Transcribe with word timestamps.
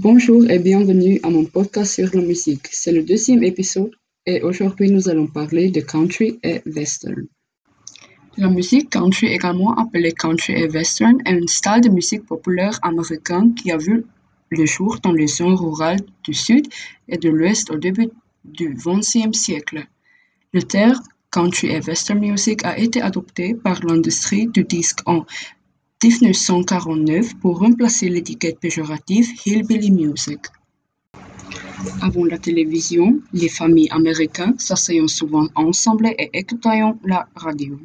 Bonjour 0.00 0.48
et 0.48 0.60
bienvenue 0.60 1.18
à 1.24 1.28
mon 1.28 1.44
podcast 1.44 1.94
sur 1.94 2.08
la 2.14 2.22
musique. 2.22 2.68
C'est 2.70 2.92
le 2.92 3.02
deuxième 3.02 3.42
épisode 3.42 3.90
et 4.26 4.42
aujourd'hui 4.42 4.92
nous 4.92 5.08
allons 5.08 5.26
parler 5.26 5.72
de 5.72 5.80
country 5.80 6.38
et 6.44 6.62
western. 6.66 7.26
La 8.36 8.48
musique 8.48 8.90
country, 8.90 9.26
également 9.26 9.74
appelée 9.74 10.12
country 10.12 10.52
et 10.52 10.68
western, 10.68 11.18
est 11.26 11.42
un 11.42 11.48
style 11.48 11.80
de 11.80 11.88
musique 11.88 12.24
populaire 12.26 12.78
américain 12.82 13.50
qui 13.56 13.72
a 13.72 13.76
vu 13.76 14.04
le 14.50 14.66
jour 14.66 15.00
dans 15.02 15.10
les 15.10 15.26
zones 15.26 15.56
rurales 15.56 16.04
du 16.22 16.32
sud 16.32 16.68
et 17.08 17.18
de 17.18 17.28
l'ouest 17.28 17.68
au 17.72 17.76
début 17.76 18.08
du 18.44 18.76
XXe 18.76 19.36
siècle. 19.36 19.84
Le 20.52 20.62
terme 20.62 21.02
country 21.32 21.72
et 21.72 21.80
western 21.80 22.20
music 22.20 22.64
a 22.64 22.78
été 22.78 23.02
adopté 23.02 23.52
par 23.52 23.84
l'industrie 23.84 24.46
du 24.46 24.62
disque 24.62 25.00
en 25.06 25.26
1949 26.02 27.40
pour 27.40 27.58
remplacer 27.58 28.08
l'étiquette 28.08 28.60
péjorative 28.60 29.28
hillbilly 29.44 29.90
music. 29.90 30.38
Avant 32.00 32.24
la 32.24 32.38
télévision, 32.38 33.20
les 33.32 33.48
familles 33.48 33.90
américaines 33.90 34.56
s'asseyaient 34.58 35.08
souvent 35.08 35.48
ensemble 35.56 36.06
et 36.06 36.30
écoutaient 36.34 36.82
la 37.04 37.28
radio. 37.34 37.80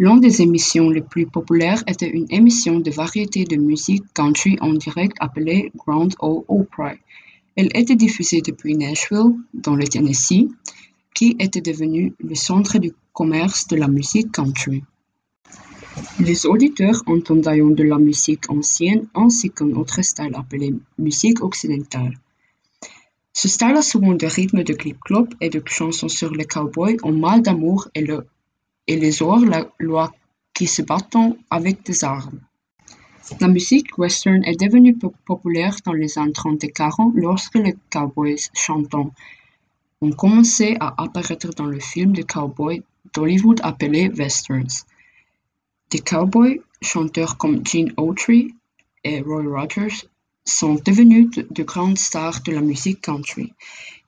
L'une 0.00 0.18
des 0.18 0.42
émissions 0.42 0.90
les 0.90 1.02
plus 1.02 1.26
populaires 1.26 1.84
était 1.86 2.10
une 2.10 2.26
émission 2.30 2.80
de 2.80 2.90
variété 2.90 3.44
de 3.44 3.54
musique 3.54 4.02
country 4.12 4.58
en 4.60 4.72
direct 4.72 5.16
appelée 5.20 5.70
Grand 5.76 6.08
Ole 6.18 6.42
Opry. 6.48 6.98
Elle 7.54 7.70
était 7.76 7.94
diffusée 7.94 8.42
depuis 8.42 8.76
Nashville, 8.76 9.36
dans 9.52 9.76
le 9.76 9.86
Tennessee, 9.86 10.48
qui 11.14 11.36
était 11.38 11.60
devenu 11.60 12.12
le 12.18 12.34
centre 12.34 12.78
du 12.78 12.90
commerce 13.12 13.68
de 13.68 13.76
la 13.76 13.86
musique 13.86 14.32
country. 14.32 14.82
Les 16.18 16.46
auditeurs 16.46 17.02
entendaient 17.06 17.60
de 17.60 17.82
la 17.84 17.98
musique 17.98 18.50
ancienne 18.50 19.06
ainsi 19.14 19.50
qu'un 19.50 19.70
autre 19.74 20.02
style 20.02 20.34
appelé 20.34 20.74
musique 20.98 21.42
occidentale. 21.42 22.18
Ce 23.32 23.48
style 23.48 23.76
a 23.76 23.82
souvent 23.82 24.14
des 24.14 24.26
rythmes 24.28 24.64
de 24.64 24.74
clip-clop 24.74 25.28
et 25.40 25.50
de 25.50 25.62
chansons 25.66 26.08
sur 26.08 26.30
les 26.32 26.46
cowboys 26.46 26.96
en 27.02 27.12
mal 27.12 27.42
d'amour 27.42 27.88
et, 27.94 28.00
le, 28.00 28.26
et 28.86 28.96
les 28.96 29.22
hors-la-loi 29.22 30.12
qui 30.52 30.66
se 30.66 30.82
battent 30.82 31.16
avec 31.50 31.84
des 31.84 32.04
armes. 32.04 32.40
La 33.40 33.48
musique 33.48 33.96
western 33.96 34.44
est 34.44 34.60
devenue 34.60 34.96
populaire 35.24 35.76
dans 35.84 35.92
les 35.92 36.18
années 36.18 36.32
30 36.32 36.64
et 36.64 36.70
40 36.70 37.14
lorsque 37.14 37.56
les 37.56 37.76
cowboys 37.90 38.48
chantants 38.52 39.12
ont 40.00 40.12
commencé 40.12 40.76
à 40.80 41.02
apparaître 41.02 41.50
dans 41.50 41.66
le 41.66 41.80
film 41.80 42.12
de 42.12 42.22
cowboys 42.22 42.82
d'Hollywood 43.12 43.60
appelé 43.62 44.08
westerns. 44.08 44.84
Des 45.90 46.00
cowboys 46.00 46.60
chanteurs 46.82 47.36
comme 47.36 47.64
Gene 47.66 47.92
Autry 47.96 48.54
et 49.04 49.20
Roy 49.20 49.44
Rogers 49.44 50.06
sont 50.44 50.74
devenus 50.74 51.30
de, 51.30 51.62
grandes 51.62 51.98
stars 51.98 52.42
de 52.42 52.52
la 52.52 52.60
musique 52.60 53.00
country, 53.00 53.52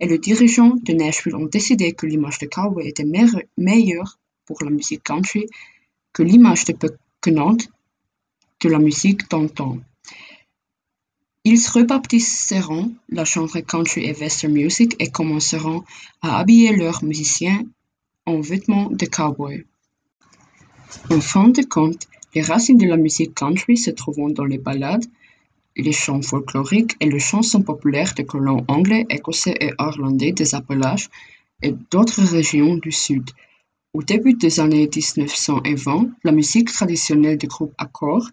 et 0.00 0.06
les 0.06 0.18
dirigeants 0.18 0.76
de 0.82 0.92
Nashville 0.92 1.36
ont 1.36 1.46
décidé 1.46 1.92
que 1.92 2.06
l'image 2.06 2.38
de 2.38 2.46
cowboy 2.46 2.86
était 2.86 3.06
meilleure 3.56 4.18
pour 4.44 4.62
la 4.62 4.70
musique 4.70 5.02
country 5.02 5.46
que 6.12 6.22
l'image 6.22 6.64
de 6.64 7.30
Nantes 7.30 7.68
de 8.60 8.68
la 8.68 8.78
musique 8.78 9.28
d'antan. 9.30 9.78
Ils 11.44 11.68
rebaptiseront 11.68 12.92
la 13.08 13.24
genre 13.24 13.56
country 13.66 14.04
et 14.06 14.14
western 14.14 14.52
music 14.52 14.96
et 14.98 15.10
commenceront 15.10 15.84
à 16.22 16.38
habiller 16.38 16.74
leurs 16.74 17.04
musiciens 17.04 17.64
en 18.26 18.40
vêtements 18.40 18.90
de 18.90 19.06
cowboy. 19.06 19.64
En 21.08 21.20
fin 21.20 21.48
de 21.50 21.62
compte, 21.62 22.08
les 22.34 22.42
racines 22.42 22.78
de 22.78 22.86
la 22.86 22.96
musique 22.96 23.34
country 23.34 23.76
se 23.76 23.90
trouvent 23.90 24.32
dans 24.32 24.44
les 24.44 24.58
ballades, 24.58 25.06
les 25.76 25.92
chants 25.92 26.20
folkloriques 26.20 26.96
et 27.00 27.08
les 27.08 27.20
chansons 27.20 27.62
populaires 27.62 28.12
des 28.14 28.26
colons 28.26 28.64
anglais, 28.66 29.06
écossais 29.08 29.54
et 29.60 29.72
irlandais 29.78 30.32
des 30.32 30.54
Appalaches 30.54 31.08
et 31.62 31.72
d'autres 31.90 32.22
régions 32.22 32.76
du 32.76 32.90
Sud. 32.90 33.30
Au 33.94 34.02
début 34.02 34.34
des 34.34 34.58
années 34.58 34.90
1920, 34.94 36.10
la 36.24 36.32
musique 36.32 36.72
traditionnelle 36.72 37.38
du 37.38 37.46
groupe 37.46 37.74
Accord 37.78 38.28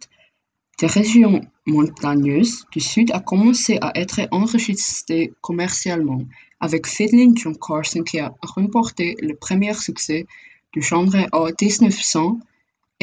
des 0.80 0.88
régions 0.88 1.42
montagneuses 1.68 2.66
du 2.72 2.80
Sud 2.80 3.12
a 3.12 3.20
commencé 3.20 3.78
à 3.82 3.92
être 3.98 4.22
enregistrée 4.32 5.32
commercialement, 5.42 6.22
avec 6.60 6.88
Fiddlin' 6.88 7.36
John 7.36 7.56
Carson 7.56 8.02
qui 8.04 8.20
a 8.20 8.34
remporté 8.42 9.16
le 9.22 9.36
premier 9.36 9.74
succès 9.76 10.26
du 10.74 10.82
genre 10.82 11.08
en 11.32 11.46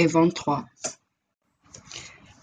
1923. 0.06 0.64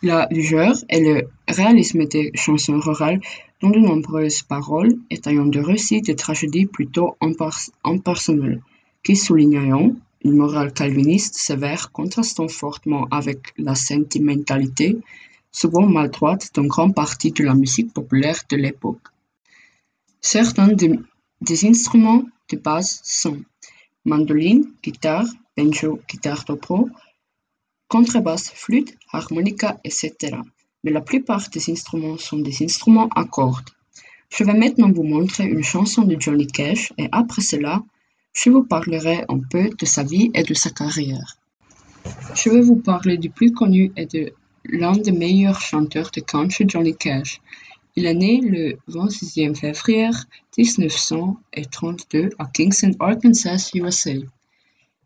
La 0.03 0.27
lueur 0.29 0.75
et 0.89 0.99
le 0.99 1.29
réalisme 1.47 2.05
des 2.05 2.31
chansons 2.35 2.79
rurales 2.79 3.19
dont 3.61 3.71
de 3.71 3.79
nombreuses 3.79 4.43
paroles 4.43 4.95
étaient 5.09 5.33
de 5.33 5.59
récits 5.59 6.01
de 6.01 6.13
tragédies 6.13 6.67
plutôt 6.67 7.17
impersonnelles, 7.83 8.61
qui 9.03 9.15
soulignent 9.15 9.95
une 10.23 10.37
morale 10.37 10.71
calviniste 10.71 11.35
sévère 11.35 11.91
contrastant 11.91 12.47
fortement 12.47 13.07
avec 13.09 13.53
la 13.57 13.73
sentimentalité, 13.73 14.97
souvent 15.51 15.87
maladroite 15.87 16.51
d'une 16.53 16.67
grande 16.67 16.93
partie 16.93 17.31
de 17.31 17.43
la 17.43 17.55
musique 17.55 17.91
populaire 17.93 18.41
de 18.49 18.57
l'époque. 18.57 19.07
Certains 20.21 20.73
des 21.41 21.65
instruments 21.65 22.23
de 22.51 22.57
base 22.57 23.01
sont 23.03 23.39
mandoline, 24.05 24.63
guitare, 24.83 25.27
banjo, 25.55 25.99
guitare 26.07 26.43
dobro, 26.45 26.89
contrebasse, 27.87 28.51
flûte, 28.51 28.97
harmonica, 29.11 29.79
etc. 29.83 30.13
Mais 30.83 30.91
la 30.91 31.01
plupart 31.01 31.49
des 31.49 31.69
instruments 31.71 32.17
sont 32.17 32.39
des 32.39 32.63
instruments 32.63 33.09
à 33.15 33.25
cordes. 33.25 33.69
Je 34.29 34.43
vais 34.43 34.53
maintenant 34.53 34.91
vous 34.91 35.03
montrer 35.03 35.45
une 35.45 35.63
chanson 35.63 36.03
de 36.03 36.19
Johnny 36.19 36.47
Cash 36.47 36.93
et 36.97 37.07
après 37.11 37.41
cela, 37.41 37.81
je 38.33 38.49
vous 38.49 38.63
parlerai 38.63 39.25
un 39.29 39.39
peu 39.39 39.69
de 39.69 39.85
sa 39.85 40.03
vie 40.03 40.29
et 40.33 40.43
de 40.43 40.53
sa 40.53 40.69
carrière. 40.69 41.37
Je 42.35 42.49
vais 42.49 42.61
vous 42.61 42.75
parler 42.75 43.17
du 43.17 43.29
plus 43.29 43.51
connu 43.51 43.91
et 43.95 44.05
de 44.05 44.33
l'un 44.65 44.93
des 44.93 45.11
meilleurs 45.11 45.61
chanteurs 45.61 46.11
de 46.11 46.21
country 46.21 46.65
Johnny 46.67 46.95
Cash. 46.95 47.41
Il 47.95 48.05
est 48.05 48.13
né 48.13 48.41
le 48.41 48.77
26 48.87 49.55
février 49.55 50.09
1932 50.57 52.29
à 52.37 52.45
Kingston, 52.45 52.91
Arkansas, 52.99 53.71
USA. 53.73 54.11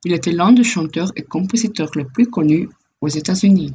Il 0.03 0.13
était 0.13 0.31
l'un 0.31 0.51
des 0.51 0.63
chanteurs 0.63 1.11
et 1.15 1.21
compositeurs 1.21 1.91
les 1.95 2.05
plus 2.05 2.27
connus 2.27 2.69
aux 3.01 3.07
États-Unis. 3.07 3.73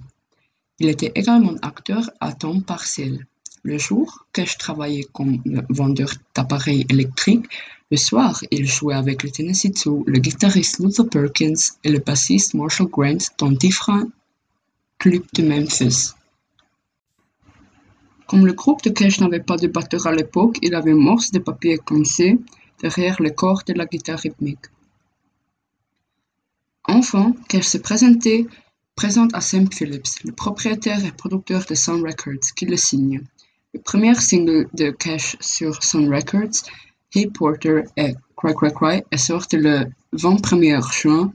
Il 0.78 0.88
était 0.88 1.12
également 1.14 1.54
acteur 1.62 2.10
à 2.20 2.32
temps 2.32 2.60
partiel. 2.60 3.26
Le 3.62 3.78
jour, 3.78 4.26
Cash 4.32 4.58
travaillait 4.58 5.06
comme 5.12 5.42
vendeur 5.68 6.10
d'appareils 6.34 6.84
électriques. 6.88 7.46
Le 7.90 7.96
soir, 7.96 8.42
il 8.50 8.66
jouait 8.66 8.94
avec 8.94 9.22
le 9.22 9.30
Tennessee 9.30 9.72
Two, 9.72 10.04
le 10.06 10.18
guitariste 10.18 10.80
Luther 10.80 11.08
Perkins 11.08 11.62
et 11.82 11.90
le 11.90 12.00
bassiste 12.00 12.54
Marshall 12.54 12.88
Grant 12.88 13.24
dans 13.38 13.50
différents 13.50 14.08
clubs 14.98 15.26
de 15.34 15.42
Memphis. 15.42 16.12
Comme 18.26 18.46
le 18.46 18.52
groupe 18.52 18.82
de 18.82 18.90
Cash 18.90 19.20
n'avait 19.20 19.40
pas 19.40 19.56
de 19.56 19.68
batteur 19.68 20.06
à 20.06 20.12
l'époque, 20.12 20.58
il 20.62 20.74
avait 20.74 20.94
morse 20.94 21.30
de 21.30 21.38
papier 21.38 21.78
coincée 21.78 22.38
derrière 22.82 23.22
le 23.22 23.30
corps 23.30 23.62
de 23.64 23.72
la 23.72 23.86
guitare 23.86 24.18
rythmique. 24.18 24.66
Enfin, 26.88 27.34
Cash 27.48 27.66
se 27.66 27.78
présente 27.78 29.34
à 29.34 29.40
Sam 29.40 29.72
Phillips, 29.72 30.22
le 30.24 30.32
propriétaire 30.32 31.04
et 31.04 31.12
producteur 31.12 31.64
de 31.68 31.74
Sun 31.74 32.02
Records, 32.02 32.54
qui 32.54 32.66
le 32.66 32.76
signe. 32.76 33.22
Le 33.74 33.80
premier 33.80 34.14
single 34.14 34.68
de 34.72 34.90
Cash 34.90 35.36
sur 35.40 35.82
Sun 35.82 36.08
Records, 36.12 36.62
Hey 37.14 37.26
Porter 37.26 37.82
et 37.96 38.14
Cry 38.36 38.54
Cry 38.54 38.72
Cry, 38.72 39.02
est 39.10 39.16
sorti 39.16 39.56
le 39.56 39.86
21 40.12 40.80
juin 40.92 41.32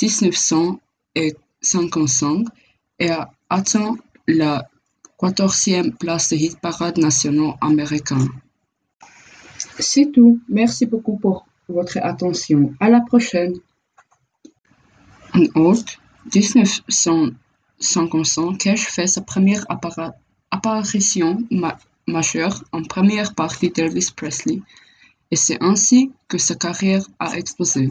1955 0.00 2.46
et 2.98 3.10
a 3.10 3.30
atteint 3.48 3.96
la 4.28 4.68
quatorzième 5.18 5.92
place 5.92 6.28
des 6.28 6.36
hit 6.36 6.60
parade 6.60 6.98
nationaux 6.98 7.54
américains. 7.60 8.28
C'est 9.78 10.12
tout. 10.12 10.40
Merci 10.48 10.86
beaucoup 10.86 11.18
pour 11.18 11.46
votre 11.68 11.98
attention. 12.02 12.74
À 12.80 12.88
la 12.88 13.00
prochaine. 13.00 13.54
En 15.40 15.44
août 15.58 15.98
1955, 16.34 18.58
Cash 18.58 18.88
fait 18.88 19.06
sa 19.06 19.22
première 19.22 19.64
apparition 20.50 21.42
majeure 22.06 22.62
en 22.72 22.82
première 22.82 23.34
partie 23.34 23.70
d'Elvis 23.70 24.10
Presley, 24.14 24.60
et 25.30 25.36
c'est 25.36 25.56
ainsi 25.62 26.12
que 26.28 26.36
sa 26.36 26.56
carrière 26.56 27.06
a 27.18 27.38
explosé. 27.38 27.90